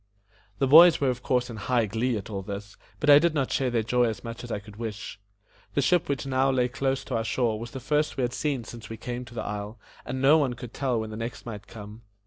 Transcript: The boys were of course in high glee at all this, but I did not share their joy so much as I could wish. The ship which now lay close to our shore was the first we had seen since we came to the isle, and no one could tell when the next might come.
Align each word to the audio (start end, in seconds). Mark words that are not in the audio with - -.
The 0.57 0.65
boys 0.65 0.99
were 0.99 1.11
of 1.11 1.21
course 1.21 1.51
in 1.51 1.57
high 1.57 1.85
glee 1.85 2.17
at 2.17 2.27
all 2.27 2.41
this, 2.41 2.75
but 2.99 3.07
I 3.07 3.19
did 3.19 3.35
not 3.35 3.51
share 3.51 3.69
their 3.69 3.83
joy 3.83 4.11
so 4.11 4.21
much 4.23 4.43
as 4.43 4.51
I 4.51 4.57
could 4.57 4.77
wish. 4.77 5.19
The 5.75 5.81
ship 5.83 6.09
which 6.09 6.25
now 6.25 6.49
lay 6.49 6.69
close 6.69 7.03
to 7.03 7.15
our 7.15 7.23
shore 7.23 7.59
was 7.59 7.69
the 7.69 7.79
first 7.79 8.17
we 8.17 8.23
had 8.23 8.33
seen 8.33 8.63
since 8.63 8.89
we 8.89 8.97
came 8.97 9.25
to 9.25 9.35
the 9.35 9.43
isle, 9.43 9.77
and 10.03 10.19
no 10.19 10.39
one 10.39 10.55
could 10.55 10.73
tell 10.73 10.99
when 10.99 11.11
the 11.11 11.17
next 11.17 11.45
might 11.45 11.67
come. 11.67 12.01